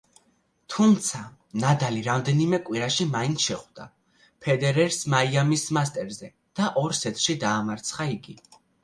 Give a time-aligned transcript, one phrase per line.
[0.75, 1.19] თუმცა
[1.63, 3.85] ნადალი რამდენიმე კვირაში მაინც შეხვდა
[4.47, 6.31] ფედერერს მაიამის მასტერსზე
[6.61, 8.37] და ორ სეტში დაამარცხა იგი.